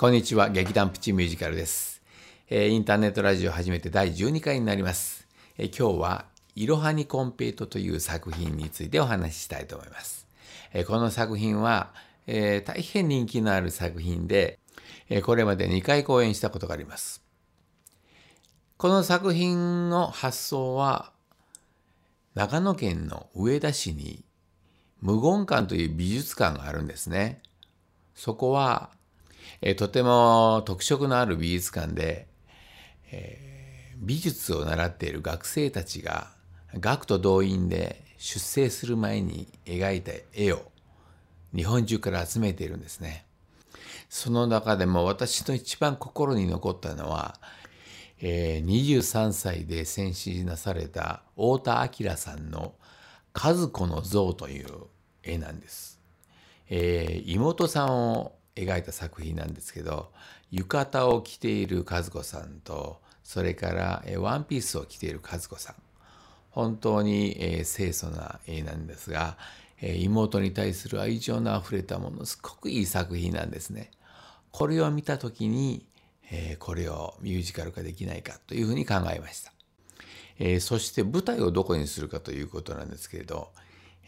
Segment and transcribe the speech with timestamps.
[0.00, 2.00] こんにちは、劇団プチミュージカルです。
[2.48, 5.28] えーインターネットラジオ始めて第12回になります。
[5.58, 6.24] えー今日は、
[6.54, 10.26] いろはにコンペイトという作品についてお話ししたいと思います。
[10.72, 11.92] えーこの作品は、
[12.26, 14.58] え大変人気のある作品で、
[15.10, 17.22] えこれまで2回公演したことがあります。
[18.78, 21.12] この作品の発想は、
[22.34, 24.24] 長野県の上田市に
[25.02, 27.42] 無言館という美術館があるんですね。
[28.14, 28.98] そこは、
[29.62, 32.26] えとても特色のある美術館で、
[33.10, 33.50] えー
[34.00, 36.28] 美術を習っている学生たちが
[36.74, 40.62] 学徒動員で出征する前に描いた絵を
[41.54, 43.26] 日本中から集めているんですね。
[44.08, 47.38] その中でも私の一番心に残ったのは、
[48.22, 52.74] えー23歳で戦死なされた太田明さんの
[53.34, 54.68] 「和子の像」という
[55.22, 56.00] 絵なんです。
[56.70, 60.12] えー妹さんを描いた作品なんですけど
[60.50, 65.76] 浴衣を着ている和子さんとそれから、ワンピースを着ている和子さん
[66.50, 69.38] 本当に、え清楚な絵なんですが、
[69.80, 73.92] え妹に対する愛情のあふれたものすごくいい作品なんですね。
[74.50, 75.86] これを見た時に、
[76.32, 79.52] えこれをミュージカル化できないかというふうに考えました。
[80.38, 83.52] えそして舞台をどこにするかということなんですけれど、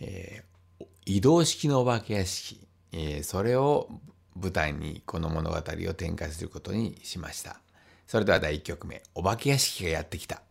[0.00, 0.42] え
[1.06, 3.88] 移動式のお化け屋敷、えそれを
[4.40, 7.60] 舞台にこの物語を展開することにしました。
[8.06, 10.42] それでは第1曲目、お化け屋敷がやってきた。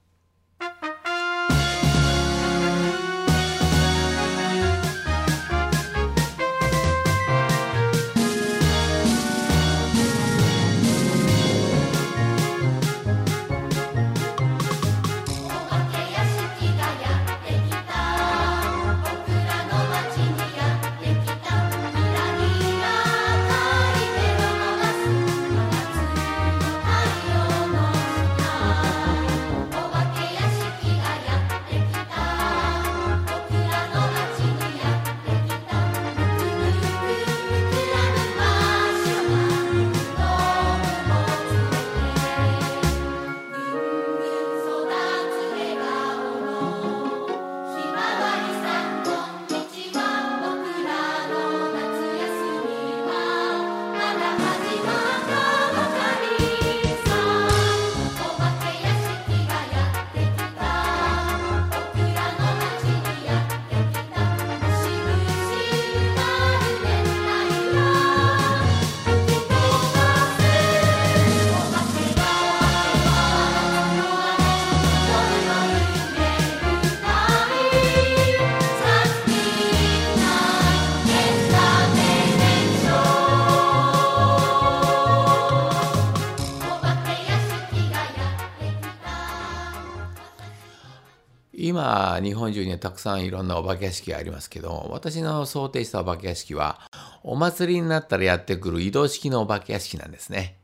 [91.91, 96.79] 今、日本中にはたくさんいろんなお化け屋敷がありますけど、私の想定したお化け屋敷は、
[97.21, 100.55] お祭りになったらやってくる移動式のお化け屋敷なんですね。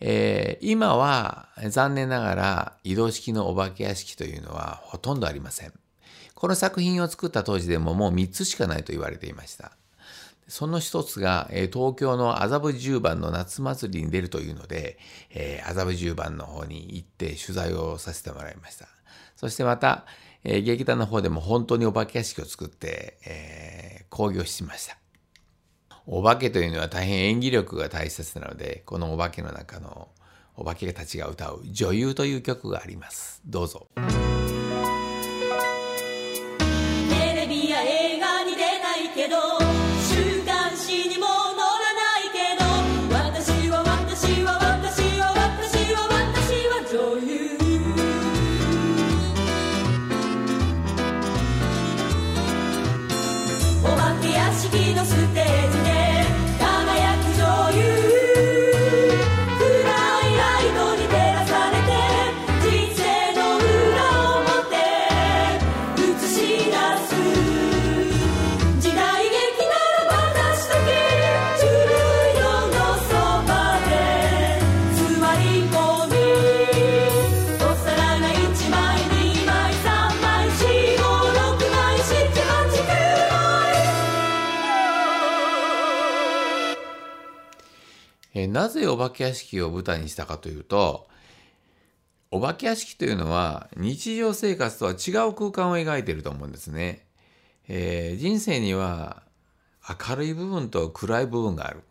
[0.00, 5.72] えー今は残念ながら移動式のお化け屋敷というのはほとんどありません。
[6.34, 9.72] この作品を作った当時でももう3つしかないと言われていました。
[10.48, 14.98] その一つが、えー東京の麻布十番の夏祭りに出るというので、
[15.30, 18.86] えー麻布十番の方に行って取材をさせてもらいました。
[19.34, 20.04] そしてまた、
[20.44, 24.96] えー劇団の方でも本当にお化け屋敷を作って、えー興行しました。
[26.06, 30.08] お化けというのは大変演技力が大切なので、このお化けの中の
[30.56, 33.42] お化けたちが歌う女優という曲があります。
[33.44, 33.88] どうぞ。
[88.42, 91.08] えなぜお化け屋敷を舞台にしたかというと、
[92.30, 97.04] お化け屋敷というのは日常生活とは違う空間を描いていると思うんですね。
[97.68, 99.22] えー人生には
[100.08, 101.82] 明るい部分と暗い部分がある。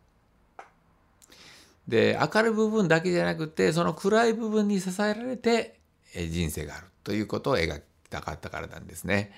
[1.87, 5.79] で明るい部分だけじゃなくてその暗い部分に支えられて
[6.13, 9.31] え人生があるということを描きたかったからなんですね。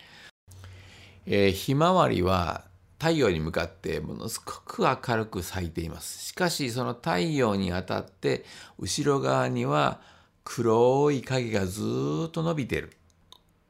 [1.25, 2.68] えーひまわりは
[2.99, 6.25] 太陽に向かってものすごく明るく咲いています。
[6.27, 8.43] しかしその太陽に当たって
[8.77, 10.01] 後ろ側には
[10.43, 11.81] 黒い影がず
[12.27, 12.91] っと伸びてる。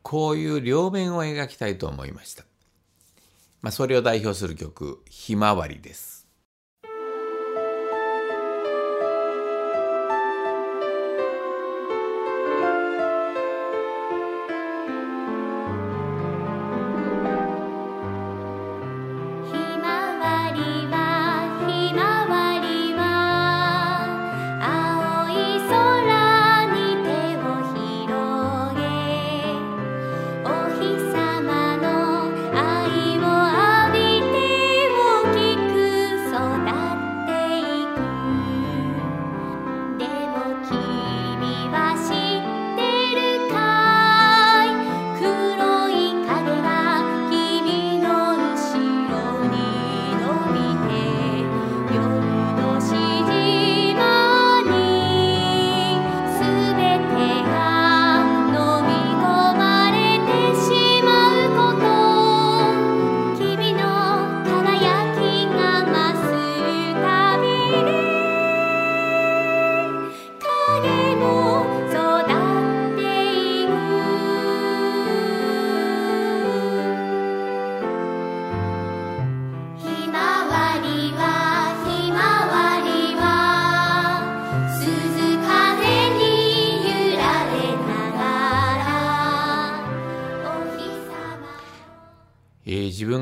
[0.01, 2.43] こういう両面を描きたいと思いました。
[3.61, 6.18] まあ、それを代表する曲、ひまわりです。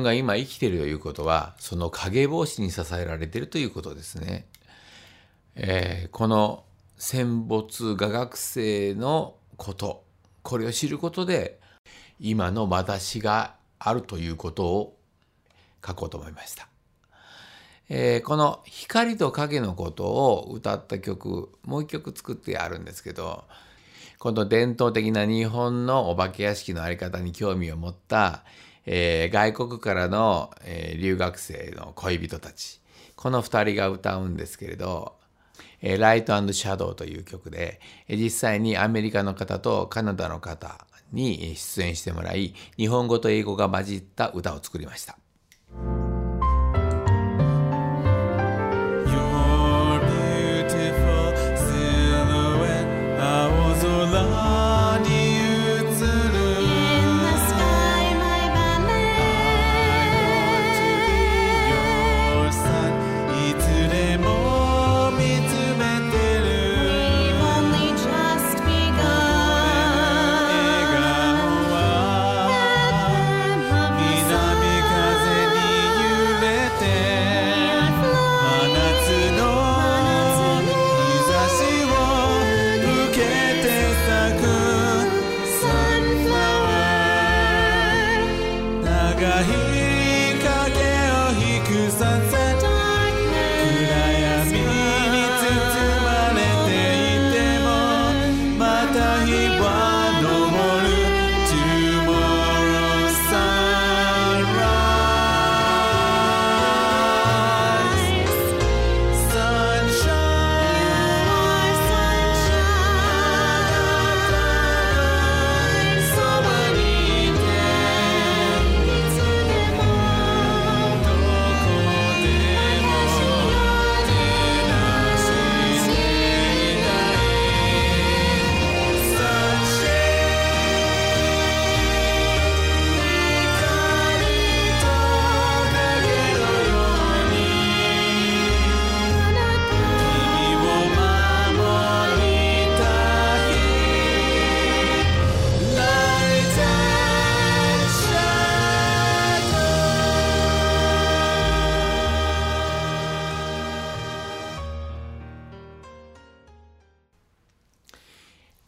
[0.08, 4.46] が今生きているということは、その影帽子に支えられているということですね。
[5.54, 6.64] えーこの
[7.00, 10.04] 戦没画学生のこと、
[10.42, 11.60] これを知ることで、
[12.18, 14.98] 今の私があるということを
[15.86, 16.68] 書こうと思いました。
[17.88, 23.44] えーこの光と影のことを歌った曲、もう一曲作ってあるんですけど、
[24.18, 28.42] この伝統的な日本のお化け屋敷のあり方に興味を持った、
[28.90, 32.80] えー外国からの、えー留学生の恋人たち。
[33.16, 35.16] この2人が歌うんですけれど、
[35.82, 45.18] えーライトシャドウという曲で、実際にアメリカの方とカナダの方に出演してもらい、日本語と英語が混じった歌を作りました。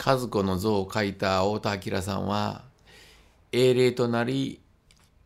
[0.02, 2.64] 和子の像を描いた太田明さんは
[3.52, 4.60] 英霊となり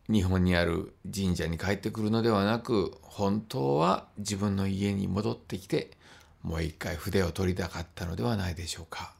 [0.09, 5.91] 日本にある神社に帰ってくるのではなく本当は自分の家に戻ってきて
[6.43, 9.13] もう一回筆を取りたかったのではないでしょうか。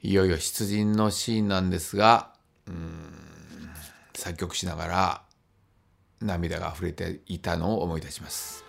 [0.00, 2.30] いよいよ出陣のシーンなんですが
[2.68, 3.12] うん
[4.14, 5.22] 作曲しながら
[6.20, 8.64] 涙が溢れていたのを思い出します。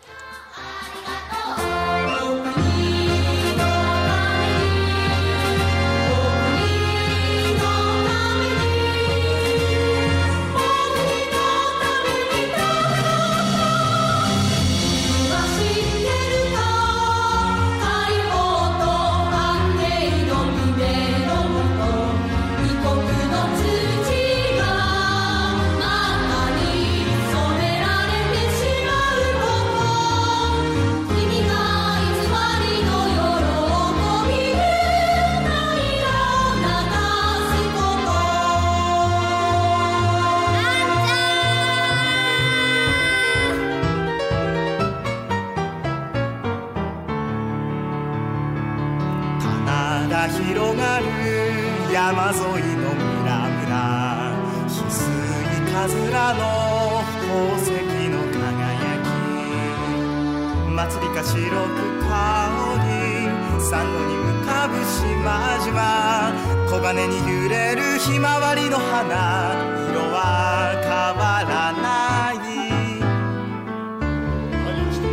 [68.12, 69.54] ひまわりの花
[69.94, 72.42] 色は変わらない。
[74.66, 75.06] 何して。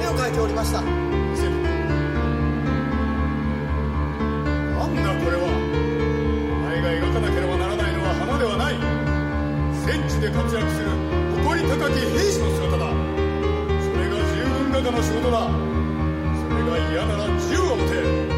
[0.00, 0.80] 絵を描いておりました。
[0.80, 0.86] 見
[1.36, 1.50] せて
[4.70, 5.50] なんだこれは。
[5.50, 8.78] お前が描かなければならないのは花ではない。
[9.82, 10.94] 戦地で活躍する
[11.42, 12.86] 誇り高き兵士の姿だ。
[13.82, 15.50] それが従軍画家の仕事だ。
[15.50, 18.37] それが嫌なら銃を持て。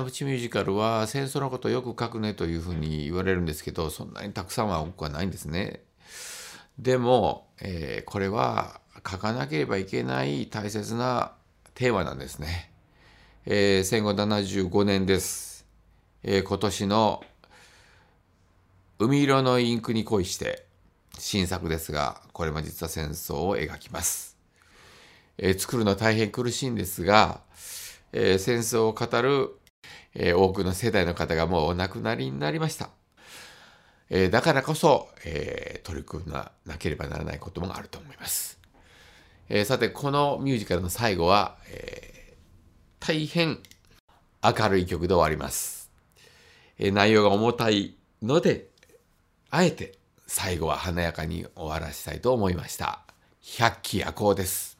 [0.00, 5.82] えー劇団プチミュージカルは戦争のことよく書くねというふうに言われるんですけどそんなにたくさんは多くはないんですね。
[6.78, 11.32] でも、えーこれは書かなければいけない大切な
[11.74, 12.70] テーマなんですね。
[13.46, 15.66] えー戦後75年です。
[16.22, 17.24] えー今年の
[18.98, 20.66] 海色のインクに恋して
[21.18, 24.36] 新作ですがこれも実は戦争を描きます。
[25.38, 27.40] えー作るのは大変苦しいんですが、
[28.12, 29.50] えー戦争を語る、
[30.14, 32.90] えー多くの世代の方がもうお亡くなりになりました。
[34.08, 38.58] えーだからこそ、えー取り組まなければならないこともあると思います。
[39.48, 42.36] えさて、このミュージカルの最後は、え
[43.00, 43.58] 大変
[44.42, 45.90] 明るい曲で終わります。
[46.78, 48.68] え内容が重たいので、
[49.50, 53.00] あえて最後は華やかに終わらしたいと思いました。
[53.42, 54.78] 百鬼夜行です。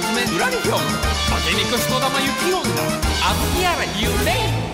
[0.00, 0.80] 詰め裏にひょん化
[1.44, 2.60] けにくしとだまゆき女
[3.22, 4.71] あずきやらゆめ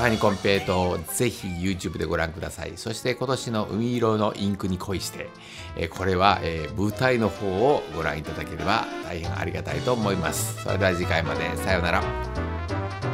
[0.00, 2.72] いろはにコンペイトをぜひ YouTube でご覧ください。
[2.76, 5.28] そして今年の海色のインクに恋して、
[5.76, 10.62] えこれは、えー舞台の方をご覧いただければ大変ありがたいと思います。
[10.62, 11.54] それでは次回まで。
[11.58, 13.09] さようなら。